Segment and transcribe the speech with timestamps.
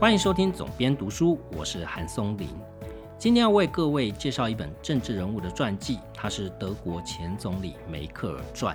[0.00, 2.48] 欢迎收听总编读书，我是韩松林。
[3.18, 8.74] 今天要为各位介绍一本政治人物的传记，他是德国前总理梅克尔传。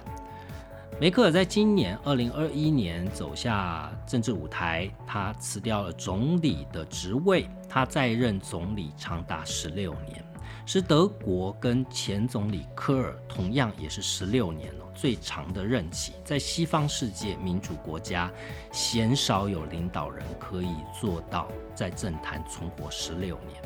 [1.01, 10.23] 梅克尔在今年二零二一年走下政治舞台，他辞掉了总理的职位，他在任总理长达十六年。
[10.63, 16.13] 是德国跟前总理科尔同样也是十六年哦，最长的任期。
[16.23, 18.31] 在西方世界民主国家，
[18.71, 23.61] 鲜少有领导人可以做到在政坛存活十六年。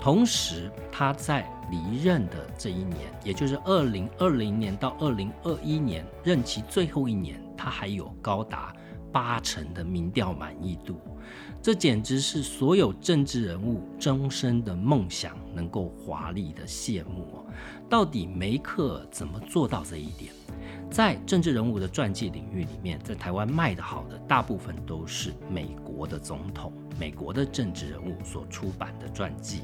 [0.00, 8.74] 同时，他在离任的这一年，也就是二零二零年到二零二一年任期最后一年，他还有高达
[9.12, 10.98] 八成的民调满意度。
[11.62, 17.44] 这简直是所有政治人物终身的梦想，能够华丽的谢幕。
[17.88, 20.32] 到底梅克怎么做到这一点？
[20.90, 29.60] 在政治人物的传记领域里面，在台湾卖得好的大部分都是美国的总统、美国的政治人物所出版的传记。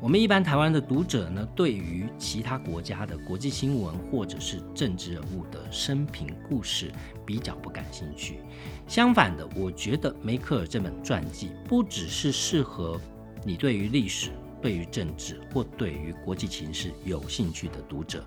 [0.00, 6.90] 我们一般台湾的读者呢，对于其他国家的国际新闻或者是政治人物的生平故事
[7.26, 8.40] 比较不感兴趣。
[8.88, 12.98] 相反的，我觉得梅克尔这本传记不只是适合
[13.44, 18.24] 你对于历史、对于政治或对于国际情势有兴趣的读者，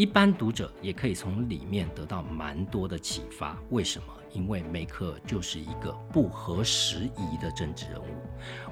[0.00, 3.54] 一般读者也可以从里面得到蛮多的启发。
[3.68, 4.06] 为什么？
[4.32, 8.06] 因为梅克就是一个不合时宜的政治人物。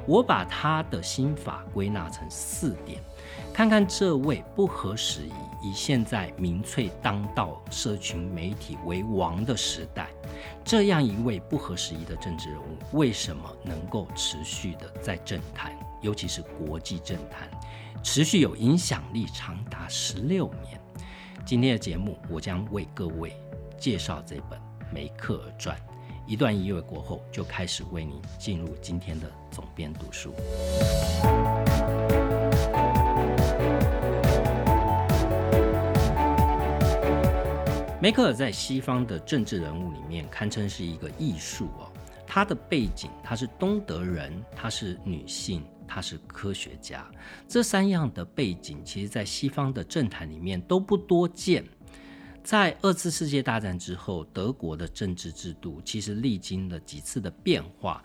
[0.06, 3.02] 我把他的心法归纳成四点，
[3.52, 10.08] 看看这位不合时宜、以现在民粹当道、社群媒体为王的时代，
[10.64, 17.50] 这样一位不合时宜的政治人物，为什么能够持续的在政坛，尤其是国际政坛，
[18.02, 20.77] 持续有影响力长达十六年？
[21.48, 23.32] 今天的节目，我将为各位
[23.78, 24.60] 介绍这本。
[24.92, 25.74] 梅克尔传，
[26.26, 30.34] 一段音乐过后，就开始为您进入今天的总编读书。
[37.98, 41.90] 梅克尔在西方的政治人物里面堪称是一个艺术哦。
[42.26, 47.10] 他的背景，他是东德人，他是女性，他是科学家，
[47.48, 51.64] 这三样的背景，其实在西方的政坛里面都不多见。
[52.44, 58.04] 在二次世界大战之后，德国的政治制度其实历经了几次的变化。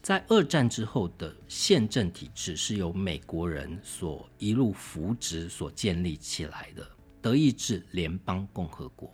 [0.00, 6.86] 在二战之后的宪政体制是由美国人所一路扶植、所建立起来的
[7.22, 9.10] 德意志联邦共和国。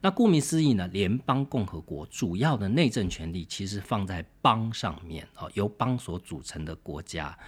[0.00, 7.38] 那顾名思义呢，联邦共和国主要的内政权力其实放在邦上面哦，由邦所组成的国家，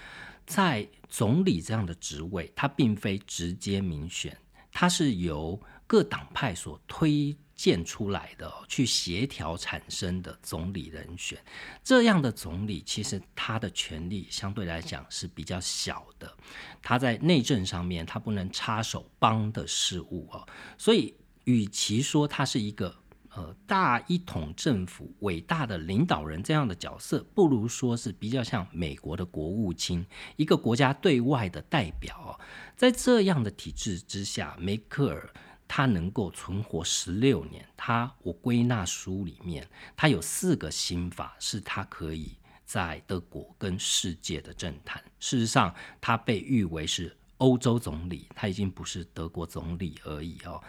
[0.46, 4.36] 在总理这样的职位，它并非直接民选，
[4.72, 5.60] 它是由。
[5.90, 11.36] 各党派所推荐出来的，去协调产生的总理人选，
[11.82, 16.32] 这样的总理其实他的权力相对来讲是比较小的，
[16.80, 20.46] 他在内政上面他不能插手邦的事务哦，
[20.78, 21.12] 所以
[21.44, 22.94] 与其说他是一个
[23.34, 30.04] 呃大一统政府伟大的领导人这样的角色，不如说是比较像美国的国务卿，
[30.36, 32.38] 一个国家对外的代表。
[32.76, 35.32] 在这样的体制之下，梅克尔。
[35.72, 39.64] 他能够存活十六年，他我归纳书里面，
[39.96, 45.00] 他有四个心法，是他可以在德国跟世界的政坛。
[45.20, 50.60] 事实上，他被誉为是欧洲总理，他已经不是德国总理而已哦，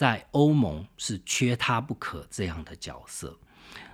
[0.00, 3.38] 在欧盟是缺他不可这样的角色。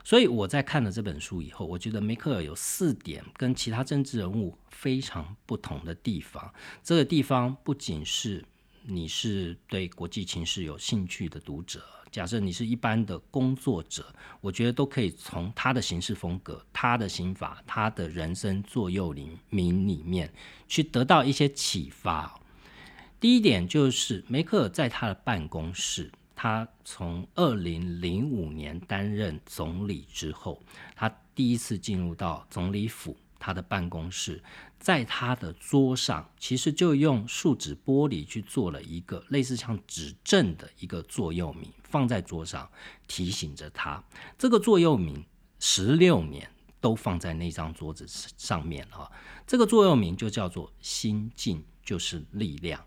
[0.05, 6.55] 所以我在看了这本书以后，我觉得梅克尔有四点跟其他政治人物非常不同的地方。
[6.85, 8.45] 这个地方不仅是。
[8.89, 14.07] 你是对国际情势有兴趣的读者，假设你是一般的工作者，
[14.41, 19.13] 我觉得都可以从他的行事风格、他的刑法、他的人生座右
[19.51, 20.33] 铭里面
[20.69, 22.41] 去得到一些启发。
[23.19, 30.63] 第一点就是梅克尔在他的办公室，他从二零零五年担任总理之后，
[30.95, 33.17] 他第一次进入到总理府。
[33.39, 34.43] 他的办公室，
[34.81, 42.69] 在他的桌上，其实就用树脂玻璃去做了一个类似像指正的一个座右铭，放在桌上
[43.07, 44.03] 提醒着他。
[44.37, 45.23] 这个座右铭
[45.61, 49.09] 十六年都放在那张桌子上面啊。
[49.47, 52.83] 这个座右铭就叫做“心境就是力量”。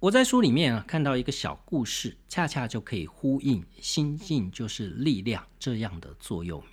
[0.00, 6.70] 我在书里面啊看到一个小故事，恰恰就可以呼应“心境就是力量”这样的座右铭。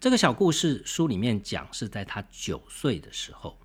[0.00, 3.56] 这个小故事书里面讲是在他九岁的时候，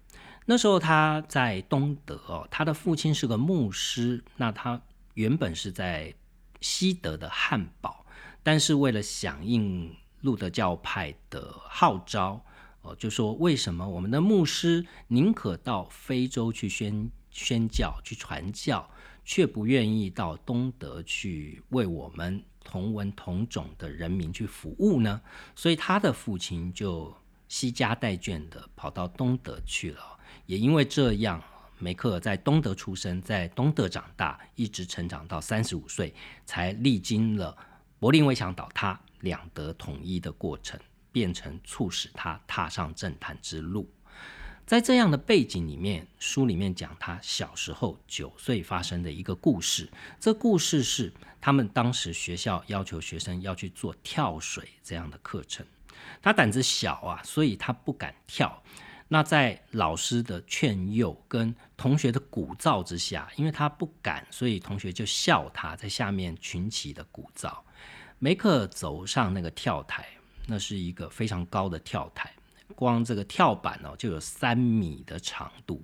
[0.45, 4.79] 那时候他在东德哦，他的父亲是个牧师，那他
[5.15, 6.13] 原本是在
[6.61, 8.05] 西德的汉堡，
[8.43, 9.91] 但是为了响应
[10.21, 12.39] 路德教派的号召，
[12.83, 18.89] 哦，就说为什么我们的牧师宁可到非洲去宣宣教、去传教，
[19.25, 25.21] 却不愿意到东德去为我们同文同种的人民去服务呢？
[25.53, 27.13] 所以他的父亲就
[27.49, 30.17] 惜家带眷的跑到东德去了。
[30.45, 31.43] 也因为这样，
[31.77, 36.13] 梅克尔在东德出生，在东德长大，一直成长到三十五岁，
[36.45, 37.55] 才历经了
[37.99, 40.79] 柏林围墙倒塌、两德统一的过程。
[41.11, 43.89] 变成促使他踏上政坛之路，
[44.65, 49.87] 在这样的背景里面，书里面讲他小时候九岁发生的一个故事。
[50.19, 55.63] 这故事是他们当时学校要求学生要去做跳水这样的课程，
[56.19, 58.63] 他胆子小啊，所以他不敢跳。
[59.07, 67.55] 那在老师的劝诱跟同学的鼓噪之下，因为他不敢，所以同学就笑他在下面群起的鼓噪。
[68.17, 70.07] 梅克走上那个跳台。
[70.47, 72.31] 那是一个非常高的跳台，
[72.73, 75.81] 光这个跳板哦就有三米的长度。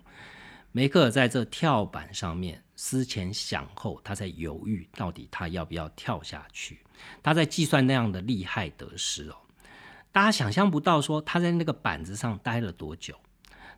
[0.71, 6.79] 梅克尔在这跳板上面思前想后，他在犹豫到底他要不要跳下去。
[7.21, 9.35] 他在计算那样的利害得失哦。
[10.13, 13.15] 大家想象不到，说他在那个板子上待了多久？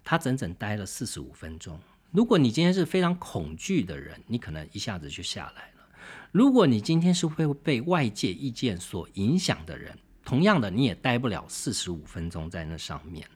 [0.03, 1.79] 他整整待了四十五分钟。
[2.11, 5.87] 如果你今天是非常恐惧的人，你可能一下子就下来了。
[6.31, 13.27] 如果你今天是会被外界意见所影响的人，同样的，你也待不了四十五分钟在那上面。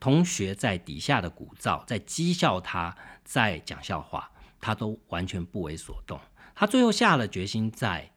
[0.00, 4.28] 同学在底下的鼓噪，在讥笑他，在讲笑话，
[4.60, 6.18] 他都完全不为所动。
[6.54, 8.10] 他最后下了决心，在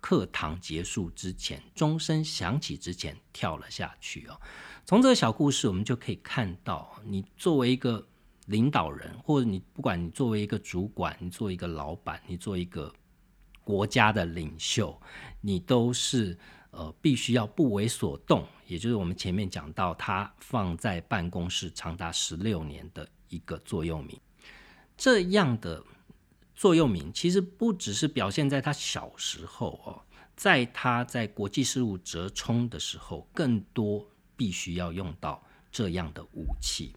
[0.00, 4.40] 课堂结束之前，钟声响起之前跳了下去哦。
[4.84, 8.04] 从这个小故事，我们就可以看到，你作为一个
[8.46, 12.92] 领导人，或者你不管你作为一个主管，你作为一个老板，你做一个
[13.62, 15.00] 国家的领袖，
[15.40, 16.36] 你都是。
[16.70, 24.18] 呃，必须要不为所动，也就是我们前面讲到，他放在办公室长达十六年的一个座右铭。
[24.96, 25.82] 这样的
[26.54, 30.02] 座右铭，其实不只是表现在他小时候哦，
[30.36, 34.06] 在他在国际事务折冲的时候，更多
[34.36, 35.42] 必须要用到
[35.72, 36.94] 这样的武器。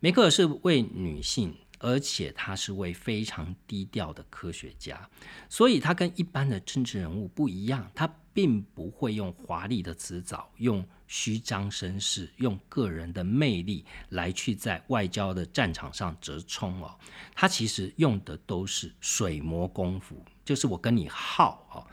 [0.00, 1.54] 梅克尔是位女性。
[1.78, 5.06] 而且她是位非常低调的科学家，
[5.50, 16.94] 所以她跟一般的政治人物不一样，她并不会用华丽的辞藻、用虚张声势、用个人的魅力来去在外交的战场上折冲哦。
[17.34, 21.86] 他其实用的都是水磨功夫，就是我跟你耗哦。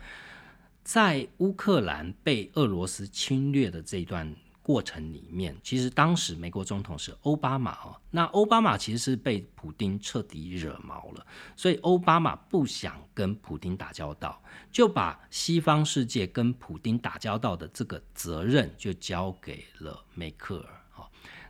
[0.84, 4.36] 在乌克兰被俄罗斯侵略的这段。
[4.64, 21.06] 过程里面，其实当时美国总统是奥巴马哦，那奥巴马其实是被普丁彻底惹毛了，所以奥巴马不想跟普丁打交道，就把西方世界跟普丁打交道的这个责任就交给了梅克尔哦。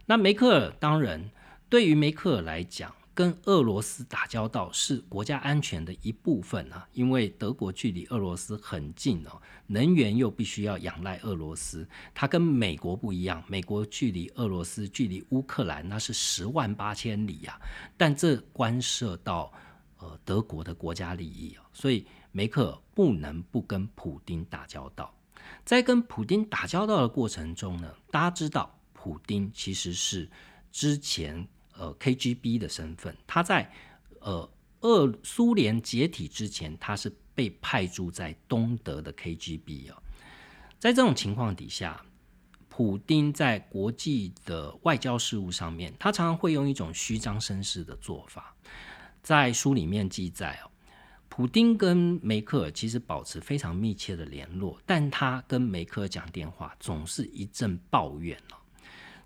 [0.07, 1.29] 那梅克尔当然
[1.69, 2.93] 对于梅克尔来讲。
[3.15, 11.87] 跟俄罗斯打交道是国家安全的一部分啊，因为德国距离俄罗斯很近哦，能源又必须要仰赖俄罗斯。
[12.13, 17.61] 它跟美国不一样，美国距离俄罗斯、距离乌克兰那是十万八千里呀，
[17.95, 19.53] 但这关涉到
[19.99, 25.13] 呃德国的国家利益啊，所以梅克不能不跟普丁打交道。
[25.63, 30.27] 在跟普丁打交道的过程中呢，大家知道普丁其实是
[30.71, 31.47] 之前。
[31.77, 33.71] 呃，KGB 的身份，他在
[34.19, 34.49] 呃，
[34.81, 40.01] 俄苏联解体之前，他是被派驻在东德的 KGB 哦。
[40.79, 42.03] 在这种情况底下，
[42.69, 48.55] 普丁在国际的外交事务上面，他常常会用一种虚张声势的做法。
[49.21, 50.71] 在书里面记载哦，
[51.29, 58.57] 普丁跟梅克尔其实保持非常密切的联络，但他跟梅克尔讲电话，总是一阵抱怨哦。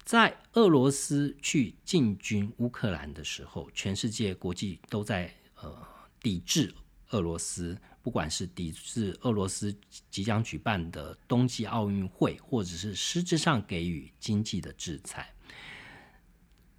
[0.07, 5.85] 在俄罗斯去进军乌克兰的时候，全世界国际都在呃
[6.21, 6.73] 抵制
[7.09, 9.75] 俄罗斯，不管是抵制俄罗斯
[10.09, 15.29] 即将举办的冬季奥运会，或者是实质上给予经济的制裁。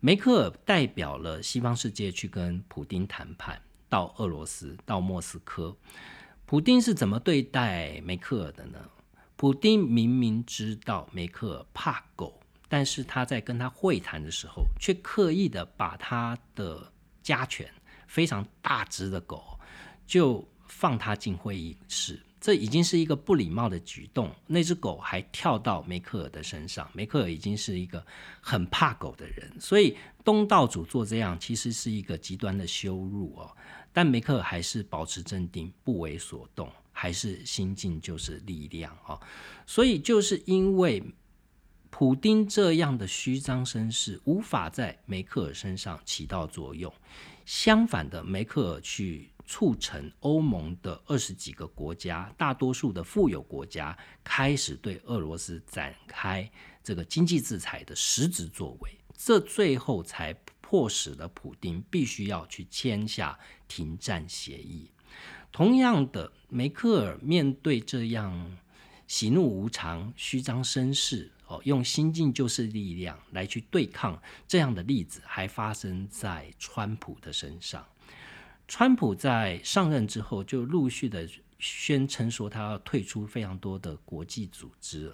[0.00, 5.76] 梅克尔代表了西方世界去跟普丁谈判，到俄罗斯，到莫斯科。
[6.47, 8.78] 普丁是怎么对待梅克尔的呢？
[9.37, 12.38] 普丁明明知道梅克尔怕狗。
[12.69, 17.67] 但是他在跟他会谈的时候，却刻意的把他的家犬
[18.07, 19.59] 非常大只的狗，
[20.07, 24.31] 就放他进会议室，这已经是一个不礼貌的举动。
[24.47, 28.05] 那只狗还跳到梅克尔的身上，梅克尔已经是一个
[28.41, 33.51] 很怕狗的人，所以东道主做这样其实是一个极端的羞辱哦。
[33.95, 39.19] 但梅克尔还是保持镇定，不为所动，还是心境就是力量哦。
[39.67, 41.03] 所以就是因为。
[41.90, 46.92] 普丁这样的虚张声势无法在梅克尔身上起到作用。
[47.45, 56.49] 相反的，梅克尔去促成欧盟的二十几个国家，大多数的富有国家开始对俄罗斯展开
[56.85, 64.90] 这个经济制裁的实质作为，这最后才迫使了普丁必须要去签下停战协议。
[65.50, 68.59] 同样的，梅克尔面对这样
[69.07, 71.33] 喜怒无常、虚张声势。
[71.49, 77.85] 哦，用新进就是力量来去对抗这样的例子，还发生在川普的身上。
[78.69, 81.26] 川普在上任之后，就陆续的
[81.59, 85.11] 宣称说他要退出非常多的国际组织。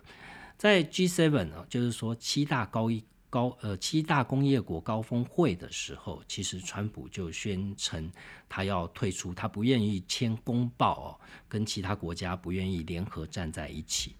[0.58, 8.10] 在 G7 啊，就是说七大高一高呃七大工业国高峰会的时候，其实川普就宣称
[8.48, 14.16] 他要退出，他不愿意签公报哦，跟其他国家不愿意联合站在一起。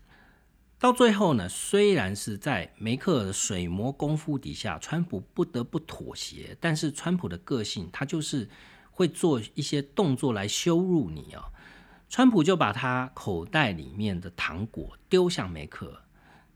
[0.79, 8.49] 到最后呢，虽然是在梅克尔的水磨功夫底下，川普不得不妥协，但是川普的个性，他就是
[8.91, 11.51] 会做一些动作来羞辱你啊。
[12.11, 16.03] 川普就把他口袋里面的糖果丢向梅克尔，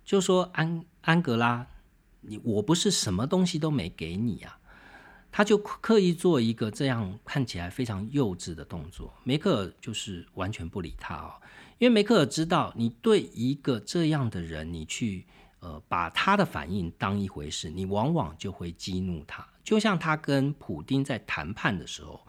[0.05, 1.67] 就说：“安安格拉，
[2.21, 4.59] 你我不是什么东西都没给你啊。”
[5.33, 11.33] 他就刻意做一个这样看起来非常幼稚的动作，梅克尔就是完全不理他哦。
[11.79, 15.27] 因为梅克尔知道，你对一个这样的人，你去
[15.61, 19.47] 呃把他的反应当一回事，你往往就会激怒他。
[19.63, 22.27] 就像他跟普丁在谈判的时候，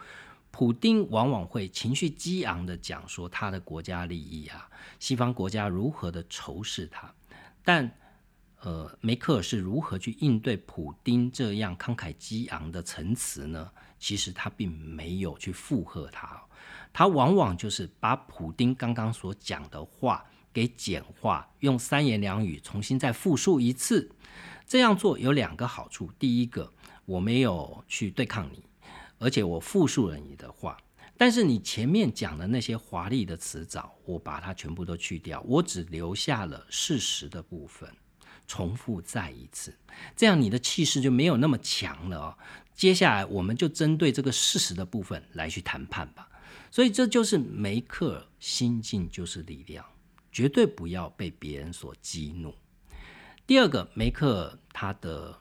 [0.52, 7.14] 普丁往往会情绪激昂的讲说他的国家利益啊，西方国家如何的仇视他。
[7.64, 7.92] 但
[8.62, 13.72] 呃，梅克尔是如何去应对普丁这样慷慨激昂的陈词呢？
[14.00, 16.42] 其实他并没有去附和他。
[16.92, 24.10] 他往往就是把普丁刚刚所讲的话给简化，用三言两语重新再复述一次。
[24.66, 26.72] 这样做有两个好处：第一个，
[27.06, 28.64] 我没有去对抗你，
[29.20, 30.76] 而且我复述了你的话；
[31.18, 37.90] 但是你前面讲的那些华丽的词藻，我把它全部都去掉，我只留下了事实的部分，
[38.48, 39.78] 重复再一次。
[40.16, 42.38] 这样你的气势就没有那么强了哦。
[42.80, 46.30] 接下来，我们就针对这个事实的部分来去谈判吧。
[46.72, 49.86] 所以这就是梅克尔心境就是力量，
[50.32, 52.56] 绝对不要被别人所激怒。
[53.46, 55.38] 第二个，梅克尔他的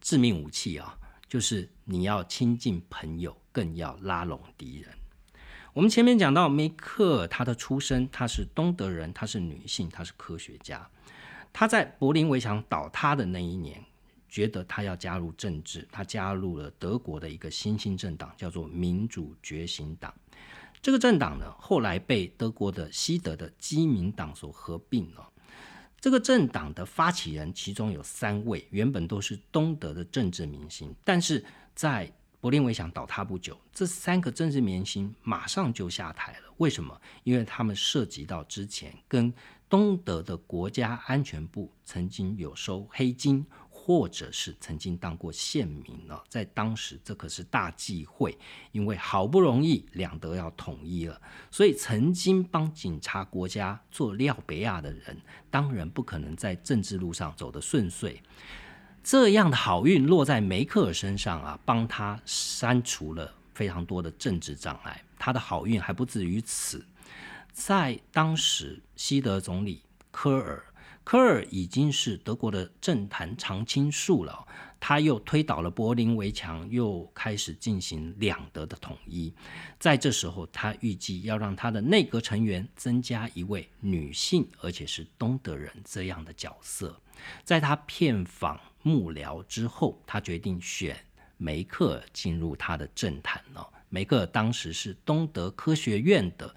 [0.00, 4.92] 致命武器啊，就是你要亲近朋友，更要拉拢敌人。
[5.72, 10.90] 我们前面讲到梅克尔他的出身，他是东德人，他是女性，他是科学家。
[11.52, 13.80] 他在柏林围墙倒塌的那一年，
[14.30, 20.14] 觉得他要加入政治，他加入了德国的一个新兴政党，叫做民主觉醒党。
[20.80, 25.28] 这个政党呢，后来被德国的西德的基民党所合并了。
[26.00, 31.44] 这个政党的发起人其中有三位，原本都是东德的政治明星，但是
[31.74, 32.10] 在
[32.40, 36.54] 柏林围墙倒塌不久，这三个政治明星马上就下台了。
[36.56, 36.98] 为什么？
[37.24, 39.30] 因为他们涉及到之前跟
[39.68, 43.44] 东德的国家安全部曾经有收黑金。
[43.82, 48.36] 或者是曾经当过县民了，在当时这可是大忌讳，
[48.72, 51.20] 因为好不容易两德要统一了，
[51.50, 55.16] 所以曾经帮警察国家做廖北亚的人，
[55.50, 58.22] 当然不可能在政治路上走得顺遂。
[59.02, 65.02] 这样的好运落在梅克尔身上啊，帮他删除了非常多的政治障碍。
[65.18, 66.84] 他的好运还不止于此，
[67.50, 70.62] 在当时西德总理科尔。
[71.02, 74.46] 科尔已经是德国的政坛常青树了，
[74.78, 79.32] 他又推倒了柏林围墙，又开始进行两德的统一。
[79.78, 87.00] 在这时候，他预计要让他的内阁成员增加一位女性，而且是东德人这样的角色。
[87.42, 90.96] 在他片访幕僚之后，他决定选
[91.38, 93.68] 梅克尔进入他的政坛了。
[93.88, 96.54] 梅克尔当时是东德科学院的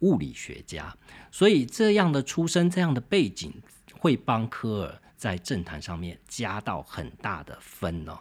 [0.00, 0.96] 物理学家，
[1.30, 3.52] 所以这样的出身，这样的背景。
[3.98, 8.18] 会帮科尔在政坛上面加到很大的分哦。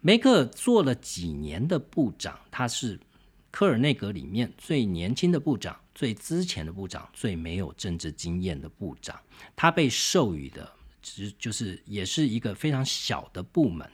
[0.00, 2.98] 梅克尔做了几年的部长，他是
[3.52, 9.18] 科尔内阁里面最年轻的部长，最之前的部长，最没有政治经验的部长。
[9.54, 10.70] 他被授予的，
[11.00, 13.88] 只就是也是一个非常小的部门，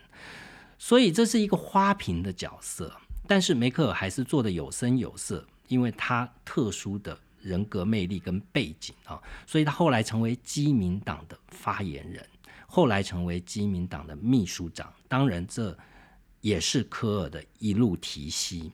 [0.78, 2.96] 所以这是一个花瓶的角色。
[3.28, 7.18] 但是梅克尔还是做的有声有色，因为他特殊的。
[7.42, 12.24] 人格魅力跟背景啊，所以他后来成为基民党的发言人，
[12.68, 14.92] 后来成为基民党的秘书长。
[15.08, 15.76] 当然，这
[16.40, 18.70] 也是科尔的一路提携。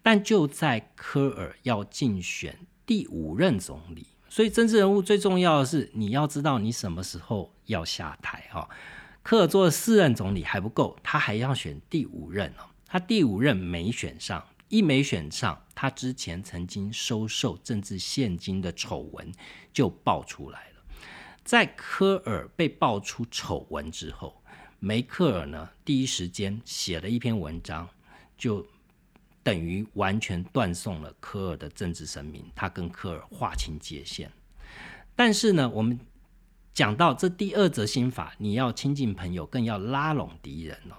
[0.00, 8.68] 但就在科尔要竞选第五任总理，所以政治人物最重要的是你要知道你什么时候要下台哈。
[9.24, 12.70] 科尔做了四任总理还不够，他还要选第五任哦。
[12.86, 19.32] 他第五任没选上，一没选上，他之前曾经收受政治现金的丑闻
[19.72, 20.82] 就爆出来了。
[21.44, 24.42] 在科尔被爆出丑闻之后，
[24.78, 27.88] 梅克尔呢第一时间写了一篇文章，
[28.38, 28.66] 就
[29.42, 34.30] 等于完全断送了科尔的政治生命，他跟科尔划清界限。
[35.14, 35.98] 但是呢，我们。
[36.74, 40.96] 讲到这第二则心法，你要亲近朋友，更要拉拢敌人哦。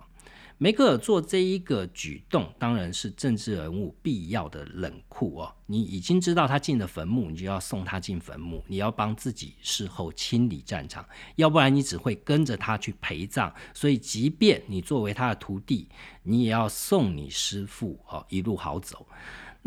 [0.57, 5.53] 梅克尔做这一个举动，当然是政治人物必要的冷酷哦。
[5.65, 13.53] 你已经知道他进了坟墓，你就要送他进坟墓，你要帮自己事后清理战场，要不然你只会跟着他去陪葬。
[13.73, 15.89] 所以，即便你作为他的徒弟，
[16.23, 19.05] 你也要送你师父哦一路好走。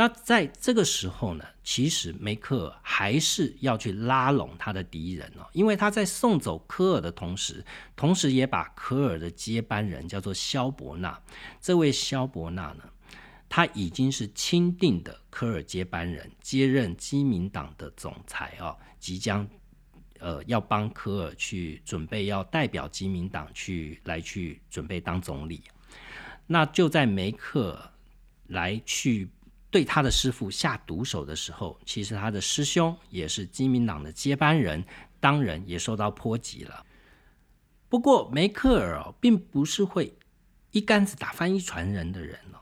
[0.00, 7.64] 那在这个时候呢，其实梅克尔还是要去拉拢他的敌人哦，因为他在送走科尔的同时，
[7.96, 11.20] 同时也把科尔的接班人叫做萧伯纳。
[11.60, 12.84] 这位萧伯纳呢，
[13.48, 19.44] 他已经是钦定的科尔接班人，接任基民党的总裁哦，即将
[20.20, 25.60] 呃要帮科尔去准备，要代表基民党去来去准备当总理。
[26.46, 27.90] 那就在梅克尔
[28.46, 29.28] 来去。
[29.70, 34.82] 对他的师傅下毒手的时候，其实他的师兄也是基民党的接班人，
[35.20, 36.84] 当然也受到波及了。
[37.88, 40.16] 不过梅克尔哦，并不是会
[40.70, 42.60] 一竿子打翻一船人的人哦，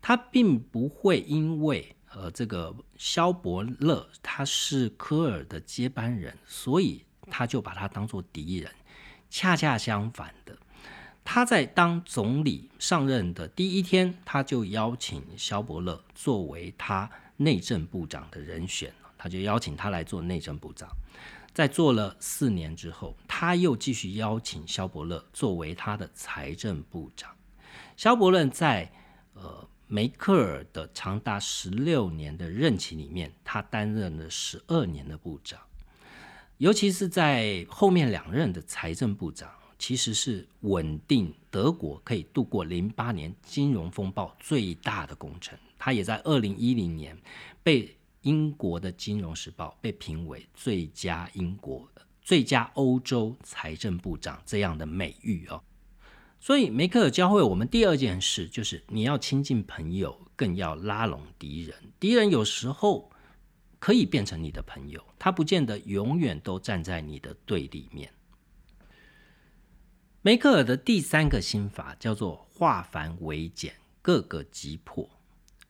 [0.00, 8.70] 他并不会因为呃这个萧伯乐他是科尔的接班人，所以他就把他当做敌人。
[9.30, 10.54] 恰恰相反的。
[11.24, 20.88] 他在当总理上任的第一天，他就邀请肖伯乐作为他内政部长的人选他就邀请他来做内政部长。
[21.54, 27.30] 在做了四年之后，他又继续邀请肖伯乐作为他的财政部长。
[27.96, 28.90] 肖伯乐在
[29.34, 35.60] 呃梅克尔的长达十六年的任期里面，他担任了十二年的部长，
[36.56, 39.50] 尤其是在后面两任的财政部长。
[39.82, 45.58] 其实是稳定德国可以度过零八年金融风暴最大的工程。
[45.76, 47.20] 他也在二零一零年
[47.64, 51.84] 被英国的《金融时报》被评为最佳英国、
[52.20, 55.60] 最佳欧洲财政部长这样的美誉哦。
[56.38, 61.74] 所以梅克尔教会我们第二件事，就是你要亲近朋友，更要拉拢敌人。
[61.98, 63.10] 敌人有时候
[63.80, 68.08] 可以变成你的朋友，他不见得永远都站在你的对立面。
[70.24, 75.10] 梅克尔的第三个心法叫做化繁为简，各个击破。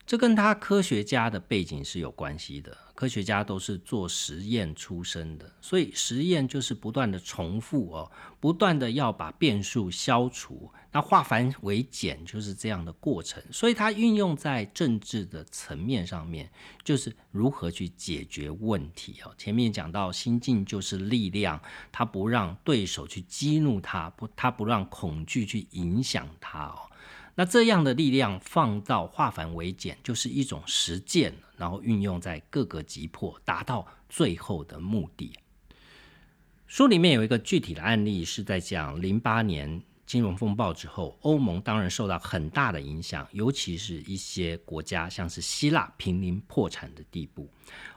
[0.05, 2.77] 这跟他科学家的背景是有关系的。
[3.03, 10.71] 科学家都是做实验出身的，所以实验就是不断的重复哦，不断的要把变数消除。
[10.93, 13.43] 那化繁为简就是这样的过程。
[13.51, 16.49] 所以它运用在政治的层面上面，
[16.85, 19.35] 就是如何去解决问题哦。
[19.37, 21.61] 前面讲到心境就是力量，
[21.91, 26.89] 他不让对手去激怒他，不，他不让恐惧去影响他哦。
[27.35, 35.33] 那这样的力量放到化繁为简，就是一种实践，然后运用在各个击破，达到最后的目的。
[36.67, 39.83] 书里面有一个具体的案例，是在讲零八年。
[40.05, 47.49] 金融风暴之后，欧盟当然受到很大的影响，尤其是一些国家，像是希腊濒临破产的地步。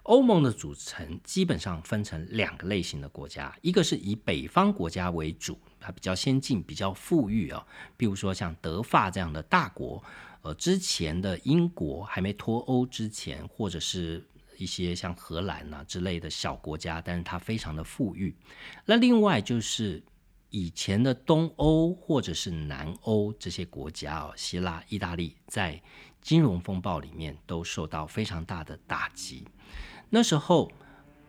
[0.03, 10.03] 欧盟的组成基本上分成两个类型的国家，一个是以北方国家为主，它比较先进、比较富裕啊，比如说像德法这样的大国，
[10.41, 14.23] 呃，之前的英国还没脱欧之前，或者是
[14.57, 18.35] 一些像荷兰啊之类的小国家，但是它非常的富裕。
[18.85, 20.01] 那另外就是。
[20.51, 25.81] 以前的东欧或者是南欧这些国家哦，希腊、意大利在
[26.21, 29.45] 金融风暴里面都受到非常大的打击。
[30.09, 30.71] 那时候，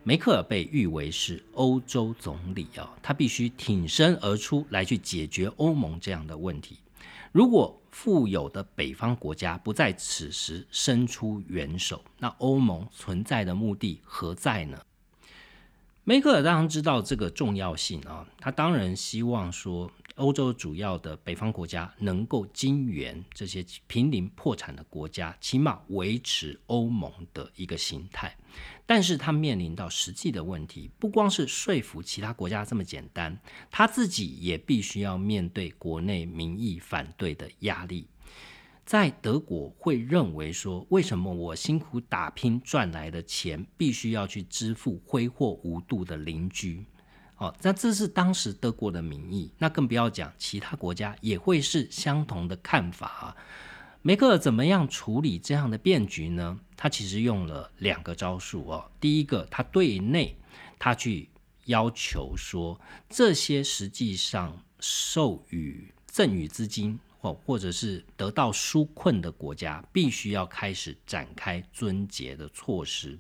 [0.09, 6.79] 梅克尔被誉为是欧洲总理啊，他必须挺身而出来去解决欧盟这样的问题。
[7.33, 14.79] 如果富有的北方国家不在此时伸出援手，那欧盟存在的目的何在呢？
[16.05, 28.37] 梅克尔当然知道这个重要性啊，他当然希望说欧洲主要的北方国家能够金援这些濒临破产的国家，起码维持欧盟的一个形态。
[28.87, 33.39] 但是他面临到实际的问题，不光是说服其他国家这么简单，
[33.71, 38.09] 他自己也必须要面对国内民意反对的压力。
[38.87, 46.87] 在德国会认为说，为什么我辛苦打拼赚来的钱，必须要去支付挥霍无度的邻居？
[47.39, 53.37] 哦，那这是当时德国的民意，那更不要讲其他国家也会是相同的看法啊。
[54.01, 56.59] 梅克尔怎么样处理这样的变局呢？
[56.77, 58.91] 他其实用了两个招数哦。
[59.01, 60.37] 第一个，他对内
[60.79, 61.29] 他去
[61.65, 66.99] 要求说，这些实际上授予赠与资金。
[67.33, 73.19] 或者是得到纾困的国家，必须要开始展开尊节的措施。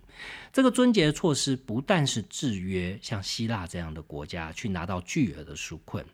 [0.52, 6.04] 这个尊节的措施不但是制约像希腊这样的国家去拿到巨额的纾困，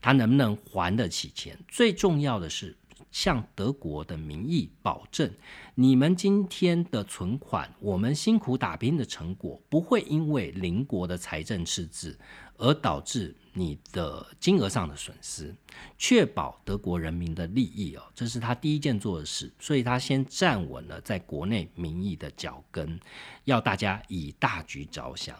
[0.00, 1.58] 它能不能还得起钱？
[1.68, 2.76] 最重要的是
[3.10, 5.30] 向德国的民意保证，
[5.74, 12.18] 你们今天的存款，我们辛苦打拼的成果，不会因为邻国的财政赤字
[12.56, 13.34] 而导致。
[13.54, 15.52] 你的金额上的损失，
[15.96, 23.00] 确保德国人民的利益哦，这是他第一件做的事，所以他先站稳了在国内民意的脚跟，
[23.46, 25.36] 要大家以大局着想。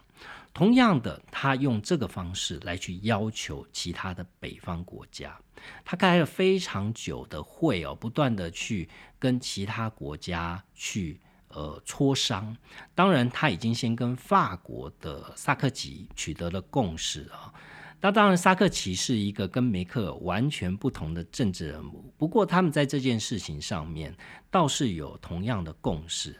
[0.59, 5.39] 同样的，他用这个方式来去要求其他的北方国家，
[5.85, 8.89] 他开了非常久的会哦，不断的去
[9.21, 12.57] 跟其他国家去呃磋商。
[12.93, 17.55] 当然，他已经先跟法国的萨克吉取得了共识啊。
[18.01, 22.13] 那当然，萨克奇是一个跟梅克完全不同的政治人物。
[22.19, 24.13] 不过，他们在这件事情上面
[24.51, 26.37] 倒是有同样的共识。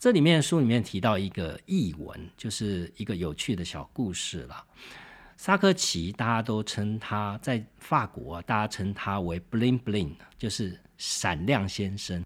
[0.00, 4.64] 这里面书里面提到一个译文，就是一个有趣的小故事了。
[5.36, 12.24] 沙科奇大家都称他在法国，大家称他为 “bling bling”，就是闪亮先生。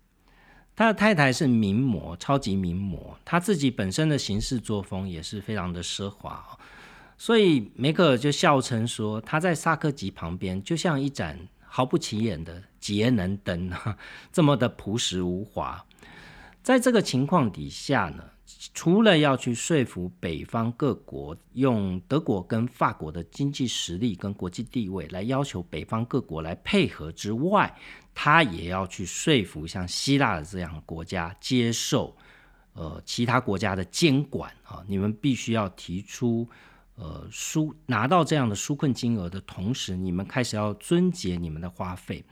[0.76, 3.18] 他的太太是名模，超级名模。
[3.24, 6.56] 他自己本身的行事作风也是非常的奢华。
[7.18, 13.68] 所以梅克尔就笑称说，他在萨科齐旁边就像一盏毫不起眼的节能灯，
[14.32, 15.84] 这么的朴实无华。
[16.64, 18.24] 在这个情况底下呢，
[18.72, 27.72] 除了要去说服北方各国用德国跟法国的经济实力跟国际地位来要求北方各国来配合之外，
[28.14, 32.16] 他也要去说服像希腊的这样的国家接受
[32.72, 36.48] 呃其他国家的监管啊，你们必须要提出。
[36.96, 42.24] 呃，纾拿到这样的纾困金额的同时，你们开始要遵节你们的花费，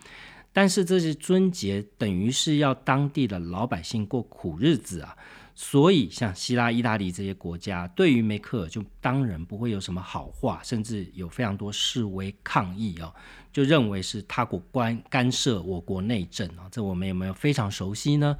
[0.52, 5.16] 但是这些尊节等于是要当地的老百姓过苦日子啊，
[5.54, 13.12] 所以像希腊、意大利这些国家，对于梅克尔就当然不会有什么好话，甚至有非常多示威抗议啊，
[13.52, 18.36] 就认为是他国关干涉我国内政啊，这我们有没有非常熟悉呢？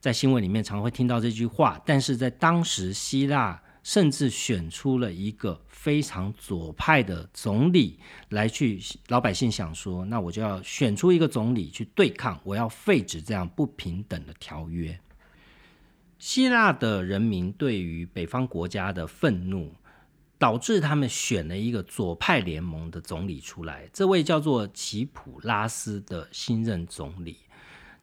[0.00, 3.62] 在新闻里面常会听到这句话，但是在当时希腊。
[3.86, 14.98] 甚至选出了一个非常左派的总理来去，老百姓想说，那我就要选出一个总理去对抗，我要废止这样不平等的条约。
[16.18, 19.72] 希腊的人民对于北方国家的愤怒，
[20.36, 27.36] 导致他们选了一个左派联盟的总理出来，这位叫做齐普拉斯的新任总理，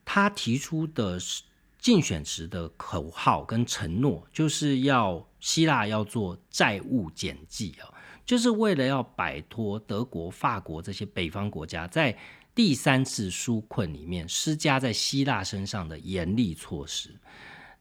[0.06, 1.44] 他提出的是。
[1.84, 7.92] 竞选时的口号跟承诺，就是要希腊要做债务减记啊，
[8.26, 12.18] 就是为了要摆脱德国、法国这些北方国家在
[12.56, 17.14] 第三次纾困里面施加在希腊身上的严厉措施。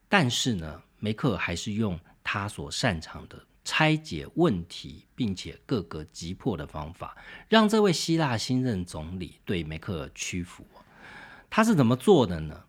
[0.09, 7.17] 但是呢，梅克尔还是用他所擅长的拆解问题，并且各个急迫的方法，
[7.49, 10.67] 让这位希腊新任总理对梅克尔屈服。
[11.49, 12.65] 他是怎么做的呢？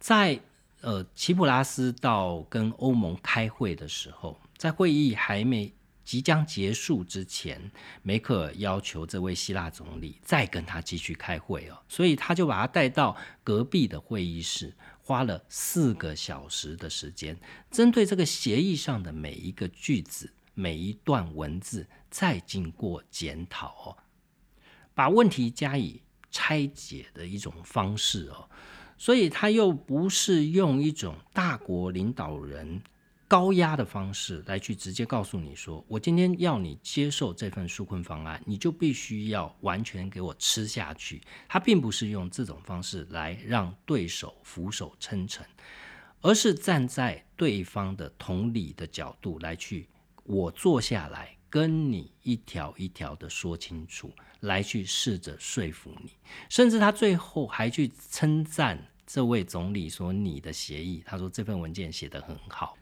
[0.00, 0.40] 在
[0.80, 5.72] 呃，齐普拉斯到跟欧盟开会的时候，在会议还没
[6.04, 7.70] 即将结束之前，
[8.02, 17.36] 梅克尔要求这位希腊总理再跟他继续开会哦，所以他就把他带到隔壁的会议室，花了四个小时的时间，
[17.70, 23.96] 针对这个协议上的每一个句子、每一段文字，再经过检讨哦，
[24.94, 28.48] 把问题加以拆解的一种方式哦。
[28.98, 32.82] 所以他又不是用一种大国领导人
[33.28, 41.20] 高压的方式来去直接告诉你说，我今天要你接受这份纾困方案，你就必须要完全给我吃下去。
[41.46, 45.46] 他并不是用这种方式来让对手俯首称臣，
[46.20, 49.86] 而是站在对方的同理的角度来去，
[50.24, 54.12] 我坐下来跟你一条一条的说清楚。
[54.42, 56.12] 来去试着说服你，
[56.48, 62.78] 甚至他最后还去称赞这位总理说：“你的协议，他说这份文件写得很好。”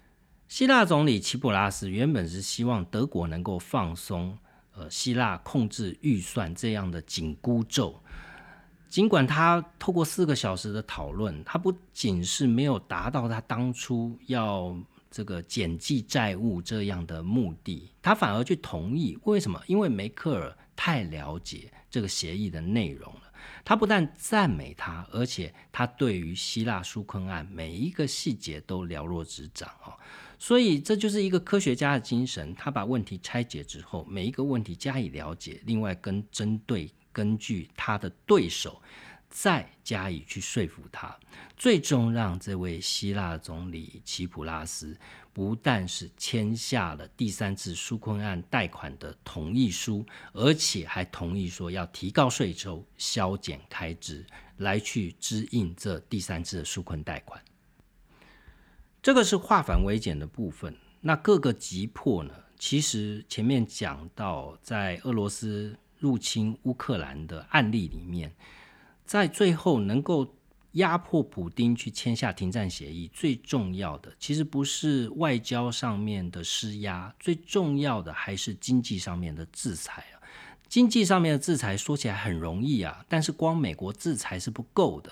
[0.48, 4.36] 希腊总理齐普拉斯原本是希望德国能够放松
[4.74, 8.02] 呃希腊控制预算这样的紧箍咒，
[8.90, 14.76] 尽管他透过四个小时的讨论，他不仅是没有达到他当初要
[15.16, 19.18] 这个减记债务这样的目的，他反而去同意。
[19.24, 19.58] 为什么？
[19.66, 23.22] 因为梅克尔太了解这个协议的内容了。
[23.64, 29.94] 他不但赞美他，而且他对于希腊纾困案每一个细节都了若指掌哦。
[30.38, 32.54] 所以这就是一个科学家的精神。
[32.54, 38.82] 他把问题拆解之后，每一个问题加以了解，另外跟针对根据他的对手。
[39.38, 41.14] 再加以去说服他，
[41.58, 44.96] 最终让这位希腊总理齐普拉斯
[45.30, 54.24] 不但是签下了第三次纾困案贷款的同意书，而且还同意说要提高税收、削减开支，
[54.56, 57.38] 来去支应这第三次的纾困贷款。
[59.02, 60.74] 这个是化繁为简的部分。
[61.02, 62.32] 那各个急迫呢？
[62.58, 68.34] 其实前面讲到，在俄罗斯入侵乌克兰的案例里面。
[69.06, 70.34] 在最后能够
[70.72, 80.20] 压迫普丁去签下停战协议，最重要的其实不是外交上面的施压，最重要的还是经济上面的制裁啊。
[80.68, 85.10] 经济上面的制裁说起来很容易啊，但是光美国制裁是不够的，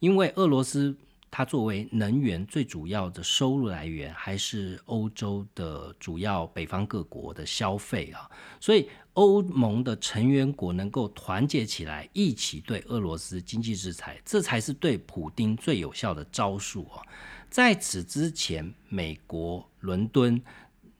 [0.00, 0.96] 因为俄罗斯。
[1.30, 17.02] 它作为能源最主要的收入来源，还是欧洲的主要北方各国的消费啊，所以欧盟的成员国能够团结起来，一起对俄罗斯经济制裁，这才是对普丁最有效的招数啊。
[17.50, 20.40] 在此之前，美国伦敦、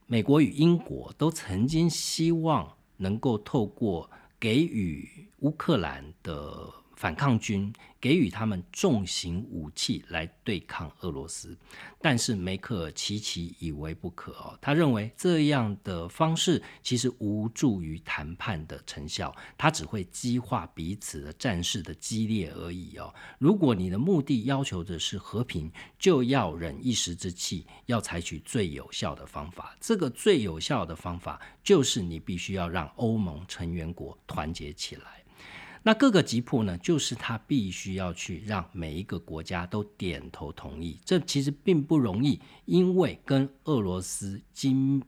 [0.06, 6.70] 美国与英国都曾经希望能够透过给予乌克兰的。
[6.96, 11.56] 反抗军给予他们重型武器来对抗俄罗斯，
[12.00, 14.58] 但是梅克尔奇奇以为不可哦。
[14.62, 23.14] 他认为这样的方式其实无助于谈判的成效，他只会激化彼此的战事的激烈而已哦。
[23.38, 29.76] 如果你的目的要求的是和平，就要忍一时之气，要采取最有效的方法。
[29.80, 35.25] 这个最有效的方法就是你必须要让欧盟成员国团结起来。
[35.86, 45.00] 那各个吉普呢，就是他必须要去让每一个国家都点头同意，这其实并不容易，因为跟俄罗斯经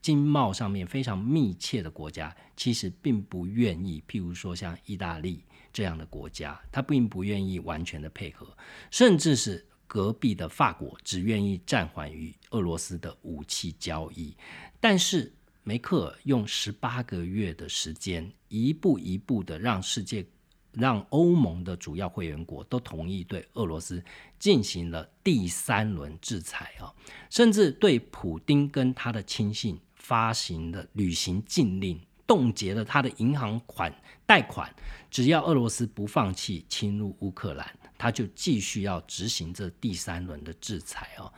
[0.00, 8.56] 经贸上面非常密切的国家，其实并不愿意，譬如说像意大利这样的国家，他并不愿意完全的配合，
[8.92, 14.36] 甚至是隔壁的法国，只愿意暂缓与俄罗斯的武器交易，
[14.78, 15.34] 但是。
[15.62, 20.24] 梅克尔用十八个月的时间，一步一步的让世界、
[20.72, 24.02] 让欧盟的主要会员国都同意对俄罗斯
[24.38, 26.90] 进行了第三轮制裁啊，
[27.28, 33.94] 甚至对普丁跟他的亲信发行了旅行禁令，冻结了他的银行款
[34.24, 34.74] 贷款。
[35.10, 41.30] 只要俄罗斯不放弃侵入乌克兰，他就继续要执行这第三轮的制裁啊。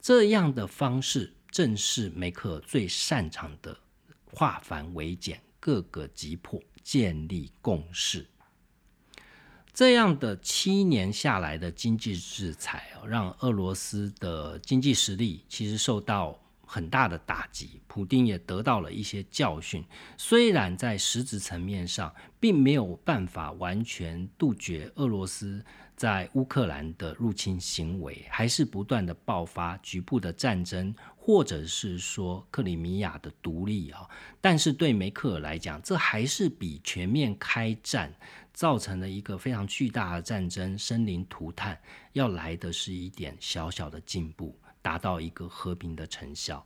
[0.00, 1.34] 这样的方式。
[1.54, 3.78] 正是梅克尔最擅长的
[4.24, 8.26] 化繁为简，各个击破，建立共识。
[9.72, 16.36] 这样的七年下来的经济制裁，让俄罗斯的经济实力其实受到
[16.66, 17.80] 很大的打击。
[17.86, 19.84] 普丁也得到了一些教训，
[20.18, 25.64] 虽然在实质层面上并没有办法完全杜绝俄罗斯
[25.96, 30.92] 在乌克兰的入侵行为，还是不断的爆发局部的战争。
[31.26, 34.06] 或者是说克里米亚的独立啊，
[34.42, 38.14] 但是对梅克尔来讲，这还是比全面开战
[38.52, 41.80] 造成了一个非常巨大的战争、生灵涂炭
[42.12, 46.62] 要来的是一点小小的进步，达到一个和平的成效。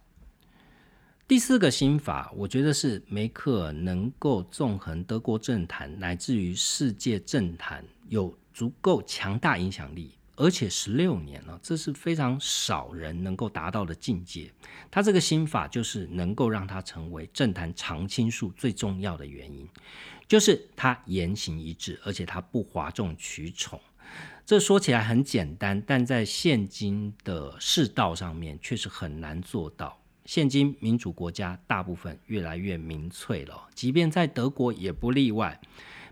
[1.29, 10.18] 第四个心法，我觉得是梅克尔能够纵横德国政坛乃至于世界政坛，有足够强大影响力。
[10.39, 14.51] 而且十六年了，这是非常少人能够达到的境界。
[14.91, 19.69] 他这个心法就是能够让他成为政坛常青树最重要的原因，
[20.29, 23.81] 就是他言行一致，而且他不哗众取宠。
[24.47, 30.01] 这说起来很简单，但在现今的世道上面却是很难做到。
[30.25, 35.61] 现今民主国家大部分越来越民粹了，即便在德国也不例外。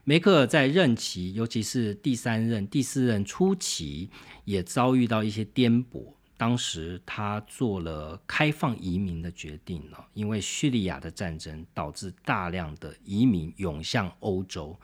[0.09, 4.09] 梅克尔在任期，尤其是第三任、第四任初期，
[4.45, 6.05] 也遭遇到一些颠簸。
[6.37, 14.79] 当时他做了开放移民的决定呢，因为叙利亚的战争导致大量的移民涌向欧洲。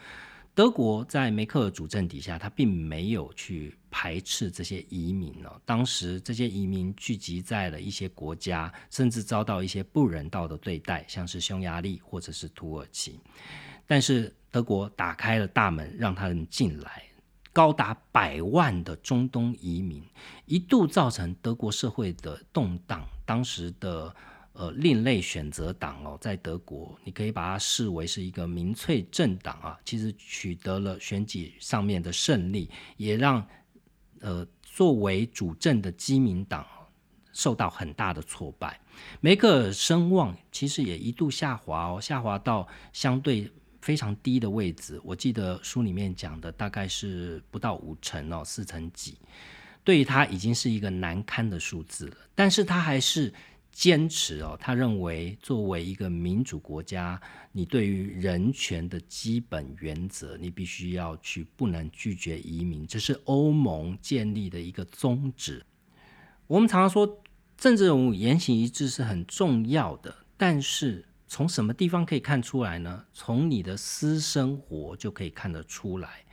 [0.57, 5.49] 德国在梅克尔主政底下，他并没有去排斥这些移民呢。
[5.65, 13.21] 当时这些移民聚集在了一些国家，甚至遭到一些不人道的对待，像是匈牙利或者是土耳其。
[13.87, 17.03] 但是德国打开了大门，让他们进来，
[17.55, 20.05] 高达百万的中东移民，
[20.45, 24.15] 一度造成德国社会的动荡，当时的
[24.53, 33.43] 呃另类选择党哦，在德国，你可以把它视为是一个民粹政党啊，其实取得了选举上面的胜利，也让
[34.21, 36.67] 呃作为主政的基民党
[37.33, 38.79] 受到很大的挫败。
[39.23, 43.51] 梅克尔声望其实也一度下滑哦，下滑到相对。
[43.83, 49.18] 非常低的位置，我记得书里面讲的大概是不到五成哦，四成几，
[49.83, 52.16] 对于他已经是一个难堪的数字了。
[52.35, 53.35] 但是他还是
[53.73, 65.61] 坚持哦，他认为作为一个民主国家，你对于人权的基本原则，你必须要去不能拒绝移民，这是欧盟建立的一个宗旨。
[66.47, 67.21] 我们常常说
[67.57, 71.05] 政治人物言行一致是很重要的，但是。
[71.35, 73.07] 从什么地方可以看出来呢？
[73.11, 76.27] 从你的私生活就可以看得出来。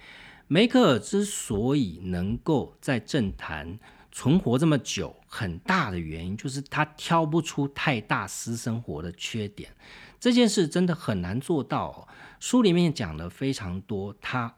[0.50, 3.80] 梅克尔之所以能够在政坛
[4.12, 9.74] 存活这么久，很大的原因就是他挑不出太大私生活的缺点。
[10.20, 12.06] 这件事真的很难做到。
[12.42, 14.54] 书里面讲了非常多，他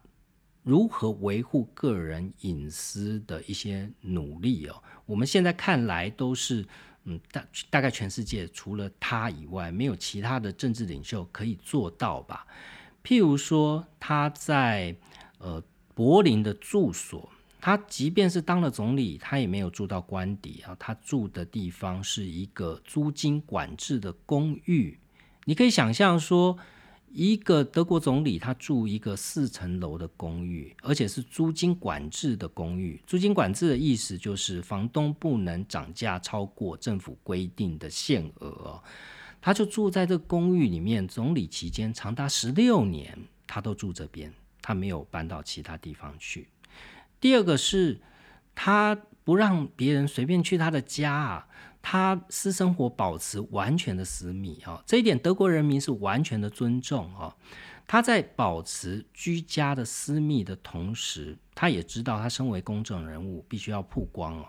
[0.63, 4.81] 如何维护个人隐私的一些努力哦。
[5.05, 6.65] 我们现在看来都是。
[7.03, 12.45] 嗯，大大概全世界除了他以外，没有其他的政治领袖可以做到吧？
[13.03, 14.95] 譬如说，他在
[15.39, 24.99] 呃柏林的住所，他即便是当了总理，他也没有住到官邸啊，他住的地方是一个租金管制的公寓。
[25.45, 26.57] 你可以想象说。
[27.13, 33.01] 一个德国总理，他住一个四层楼的公寓，而且是租金管制的公寓。
[33.05, 38.81] 租金管制的意思就是，房东不能涨价超过政府规定的限额。
[39.41, 46.47] 他就住在这个公寓里面，总理期间长达十六年，他都住这边，他没有搬到其他地方去。
[47.19, 47.99] 第二个是，
[48.55, 51.47] 他不让别人随便去他的家啊。
[51.81, 57.35] 他私生活保持完全的私密啊，这一点德国人民是完全的尊重啊。
[57.87, 64.47] 他在保持居家的私密的同时，他也知道他身为公众人物必须要曝光哦。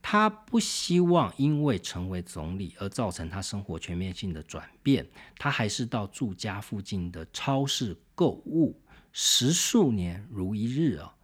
[0.00, 5.06] 他不希望因为成为总理而造成他生活全面性的转变，
[5.38, 8.80] 他还是到住家附近的超市购物，
[9.12, 11.14] 十数年如一日啊。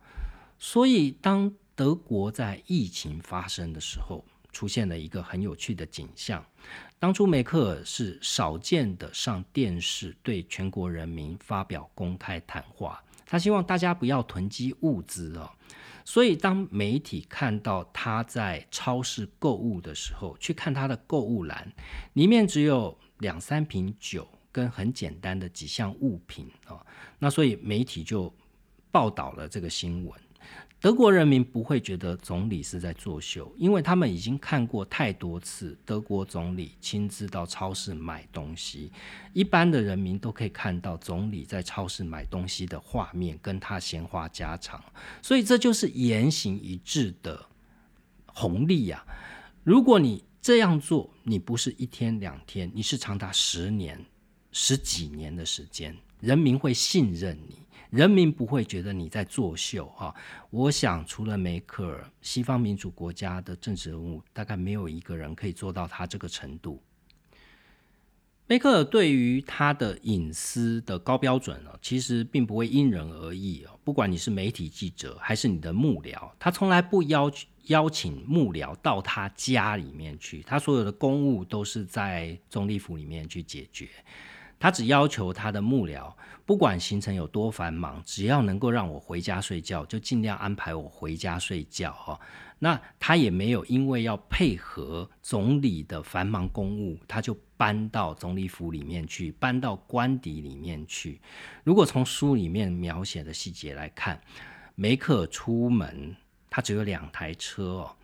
[0.61, 4.25] 所以当德国在疫情发生的时候，
[4.59, 6.45] 出现了一个很有趣的景象。
[6.99, 15.49] 当初梅克尔是少见的上电视对全国人民发表公开谈话，他希望大家不要囤积物资哦。
[16.05, 21.73] 所以当媒体看到他在超市购物的时候，去看他的购物篮，
[22.15, 26.85] 里面只有两三瓶酒跟很简单的几项物品哦，
[27.21, 28.35] 那所以媒体就
[28.91, 30.21] 报道了这个新闻。
[30.81, 38.93] 德国人民不会觉得总理是在作秀，因为他们已经看过太多次德国总理亲自到超市买东西。
[39.33, 44.81] 一般的人民都可以看到总理在超市买东西的画面，跟他闲话家常。
[45.21, 47.45] 所以这就是言行一致的
[48.27, 49.05] 红利呀！
[49.65, 54.01] 如果你这样做，你不是一天两天，你是长达十年、
[54.53, 57.59] 十几年的时间，人民会信任你。
[57.91, 60.15] 人民不会觉得你在作秀啊！
[60.51, 66.83] 我想，除了梅克尔，西方民主国家的政治人物大概没有一个人可以做到他这个程度。
[68.47, 73.79] 梅克尔对于他的隐私的高标准呢，其实并不会因人而异哦。
[73.85, 77.31] 不管你是媒体记者还是你的幕僚，他从来不邀
[77.65, 83.89] 邀请幕僚到他家里面去，他所有的公务都是在总理府里面去解决。
[84.59, 86.13] 他只要求他的幕僚，
[86.45, 91.93] 不管行程有多繁忙，只要能够让我回家睡觉，就尽量安排我回家睡觉。
[91.93, 92.19] 哈，
[92.59, 101.21] 那他也没有因为要配合总理的繁忙公务，他就搬到总理府里面去，搬到官邸里面去。
[101.63, 104.21] 如果从书里面描写的细节来看，
[104.75, 106.17] 梅克出门，
[106.51, 107.97] 他只有两台车哦，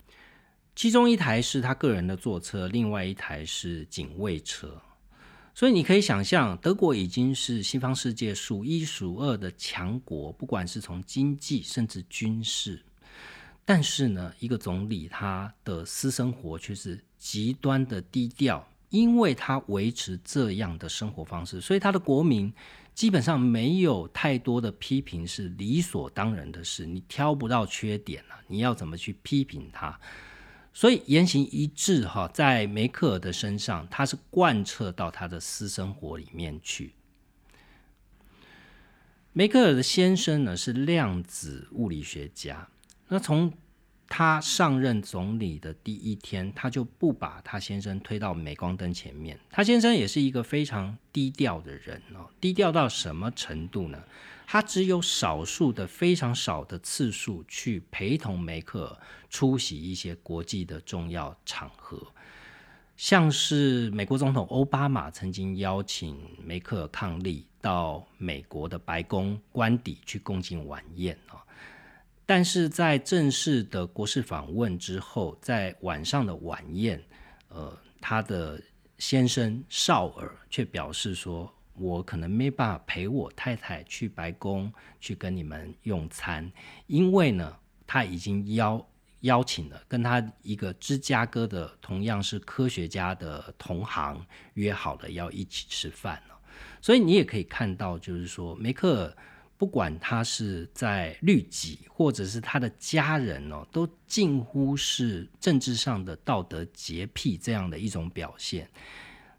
[0.76, 4.80] 其中一台是他个人的坐车，另外一台是警卫车。
[5.54, 12.82] 所以你可以想象，德国已经是西方世界数一数二的强国，不管是从经济甚至军事。
[13.64, 22.52] 但是呢，一个总理他的私生活却是极端的低调，因为他维持这样的生活方式，所以他的国民
[22.92, 29.98] 基本上没有太多的批评是理所当然的事，你挑不到缺点了，你要怎么去批评他？
[30.76, 36.92] 所以言行一致哈，在梅克尔的身上，他是贯彻到他的私生活里面去。
[39.32, 42.68] 梅克尔的先生呢是量子物理学家，
[43.08, 43.52] 那从
[44.08, 49.38] 他上任总理的第一天，他就不把他先生推到镁光灯前面。
[49.50, 53.98] 他先生也是一个非常低调的人哦，低调到什么程度呢？
[54.46, 58.98] 他只有少数的非常少的次数去陪同梅克尔
[59.30, 62.00] 出席一些国际的重要场合，
[62.94, 71.40] 像是美国总统奥巴马曾经邀请梅克尔伉俪到美国的白宫官邸去共进晚宴哦。
[72.26, 76.98] 但是在正式的国事访问之后，在晚上的晚宴，
[77.48, 78.58] 呃，他的
[78.96, 86.50] 先生绍尔却表示说：“我可能没办法陪我太太去白宫去跟你们用餐，
[86.86, 87.54] 因为呢，
[87.86, 88.88] 他已经邀
[89.20, 96.34] 邀请了跟他一个芝加哥的同样是科学家的同行约好了要一起吃饭了。
[96.80, 99.16] 所以你也可以看到，就是说梅克尔。”
[99.64, 108.68] 不管他是在律己，或者是他的家人哦，都近乎是政治上的道德洁癖这样的一种表现。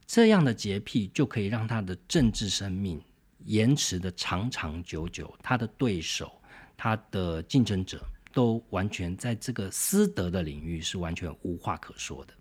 [0.07, 2.99] 这样的洁癖就可以让他的政治生命
[3.43, 6.41] 延迟的长长久久，他的对手、
[6.75, 8.03] 他的竞争者
[8.33, 12.33] 都完全在这个私德的领域是完全无话可说的。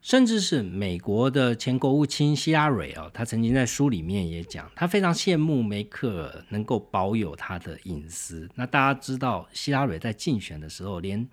[0.00, 8.48] 甚至是美国的前国务卿希拉蕊哦，他曾经在书里面也讲，他非常羡慕梅克尔能够保有他的隐私。
[8.54, 11.28] 那大家知道，希拉蕊在竞选的时候，连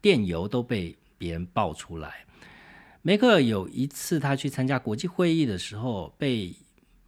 [0.00, 2.26] 电邮都被别人爆出来。
[3.02, 6.54] 梅克尔有一次他去参加国际会议的时候，被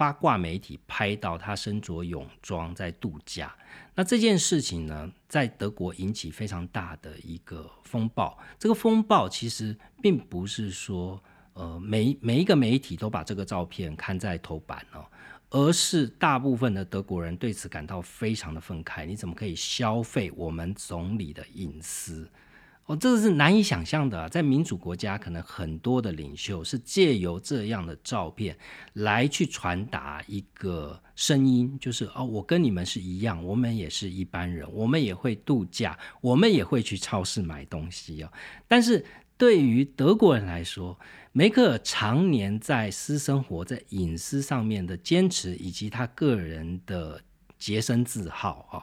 [0.00, 3.54] 八卦媒体拍到他身着泳装在度假。
[3.94, 8.38] 那这件事情呢，在德国引起非常大的一个风暴。
[8.58, 11.22] 这个风暴其实并不是说，
[11.52, 15.04] 呃，每每一个媒体都把这个照片看在头版哦，
[15.50, 19.04] 而是大部分的德国人对此感到非常的愤慨。
[19.04, 22.26] 你怎么可以消费我们总理的隐私？
[22.90, 24.28] 哦，这个是难以想象的。
[24.30, 28.58] 在民主国家，可能很多的领袖是借由这样的照片
[28.94, 38.32] 来去传达一个声音，就是哦，我跟你们是一样，我们也是一般人，我们也会度假，我们也会去超市买东西哦。
[38.66, 40.98] 但是对于德国人来说，
[41.30, 47.22] 梅克尔常年在私生活、在隐私上面的坚持，以及他个人的
[47.56, 48.82] 洁身自好啊，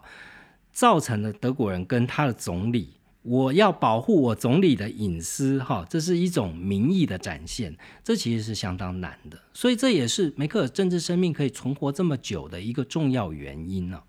[0.72, 2.94] 造成了德国人跟他的总理。
[3.30, 14.02] 我要保护我总理的隐私，哈，这是一种民意的展现，这其实是相当难的，所以这也是梅克尔政治生命可以存活这么久的一个重要原因呢。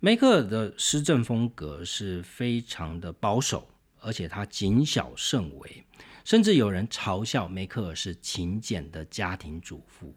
[0.00, 3.68] 梅克尔的施政风格是非常的保守，
[4.00, 5.84] 而且他谨小慎微，
[6.24, 10.14] 甚至有人嘲笑梅克尔是勤俭的家庭主妇。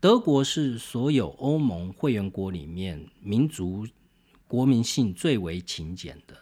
[0.00, 3.86] 德国是所有欧盟会员国里面民族。
[4.50, 6.36] 国民性最为勤俭的，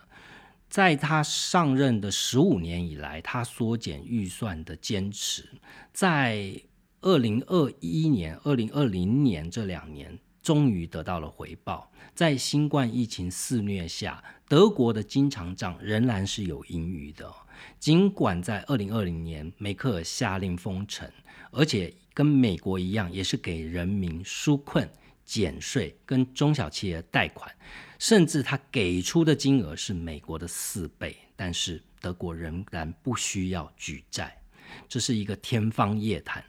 [0.71, 5.47] 在他上任的十五年以来，他缩减预算的坚持，
[5.93, 6.59] 在
[7.03, 11.93] 二零二一年、二零二零年这两年，终于得到了回报。
[12.15, 17.31] 在新冠疫情肆虐下，德国的经常账仍然是有盈余的。
[17.79, 21.07] 尽管在二零二零年，梅克尔下令封城，
[21.51, 24.89] 而且跟美国一样，也是给人民纾困、
[25.27, 27.55] 减税跟中小企业贷款。
[27.99, 34.41] 甚至他给出的金额是美国的四倍，但是德国仍然不需要举债，
[34.89, 36.45] 这是一个天方夜谭。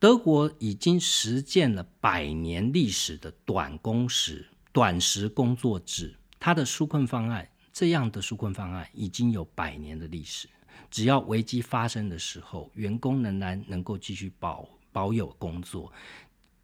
[0.00, 10.48] 德国已经实践了百年历史的短工时、短时工作制，它的纾困方案这样的纾困方案已经有百年的历史。
[10.90, 15.92] 只要危机发生的时候，员工仍然能够继续保保有工作，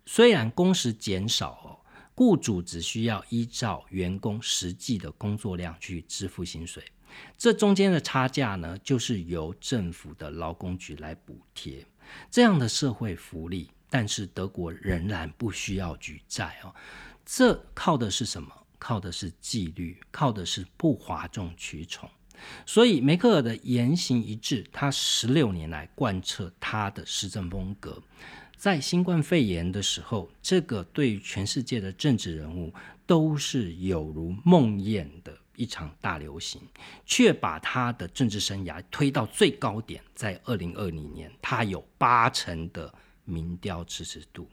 [0.05, 1.81] 虽然工时减少。
[2.17, 6.83] 雇主只需要依照员工实际的工作量去支付薪水，
[7.37, 11.87] 这中间的差价呢，就是由政府的劳工局来补贴。
[12.31, 16.75] 这样的社会福利，但是德国仍然不需要举债哦。
[17.25, 18.51] 这靠的是什么？
[18.79, 22.09] 靠的是纪律，靠的是不哗众取宠。
[22.65, 28.03] 所以梅克尔的言行一致，他十六年来贯彻他的施政风格。
[28.57, 32.73] 在新冠肺炎的时候，这个对全世界的政治人物
[33.07, 36.61] 都是有如梦魇的一场大流行，
[37.05, 40.03] 却把他的政治生涯推到最高点。
[40.15, 42.93] 在二零二零年，他有八成的
[43.25, 44.49] 民调支持度。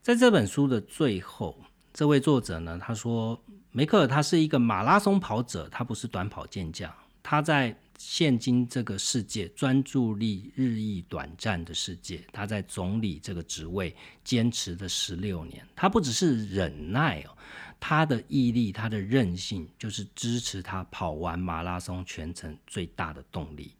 [0.00, 1.62] 在这本书的最后，
[1.92, 7.78] 这位作者呢，他说梅克尔他是一个马拉松跑者，他不是短跑健将，他在。
[8.04, 13.94] 现今这个世界专注力日益短暂的世界，他在总理这个职位
[14.24, 15.64] 坚持了十六年。
[15.76, 17.38] 他不只是忍耐哦，
[17.78, 23.72] 他的毅力、他的韧性，就是支持他跑完马拉松全程最大的动力。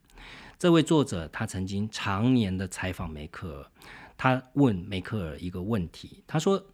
[0.57, 3.71] 这位作者他曾经常年的采访梅克尔，
[4.15, 6.65] 他问梅克尔一个问题，他说：“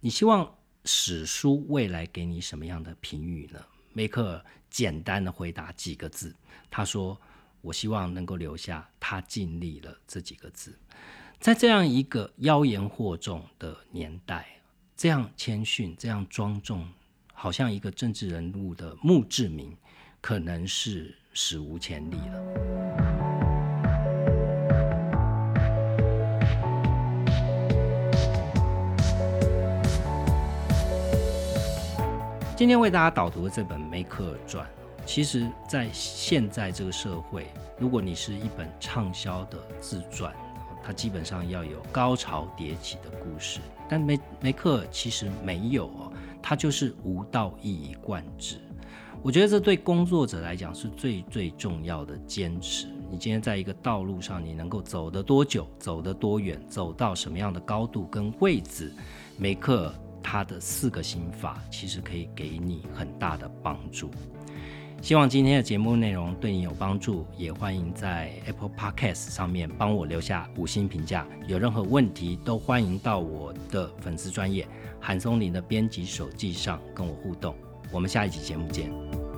[0.00, 3.58] 你希望史书未来给你什么样的评语呢？”
[3.92, 6.34] 梅克尔简单的回答几个字，
[6.70, 7.20] 他说
[7.60, 10.78] ：“我希望能够留下他尽力了这几个字。”
[11.40, 14.46] 在这样一个妖言惑众的年代，
[14.96, 16.86] 这样谦逊、这样庄重，
[17.32, 19.76] 好像一个政治人物的墓志铭，
[20.20, 23.19] 可能是史无前例了。
[32.60, 34.66] 今天为大家导读的这本《梅克尔传》，
[35.06, 37.46] 其实，在现在这个社会，
[37.78, 40.30] 如果你是一本畅销的自传，
[40.84, 43.60] 它基本上要有高潮迭起的故事。
[43.88, 48.58] 但梅梅克尔其实没有哦，他就是无道一以贯之。
[49.22, 52.88] 我觉得这对工作者来讲是最最重要的坚持。
[53.10, 58.92] 你今天在一个道路上，你能够走得多久，走得多远，走到什么样的高度跟位置，
[59.38, 59.94] 梅克尔。
[60.22, 64.10] 他的四个心法其实可以给你很大的帮助。
[65.02, 71.26] 希望今天的节目内容对你有帮助，也欢迎在 Apple Podcast 上面帮我留下五星评价。
[71.46, 74.68] 有任何问题都欢迎到我的粉丝专业
[75.00, 77.54] 韩松林的编辑手记上跟我互动。
[77.90, 79.29] 我们下一集节目见。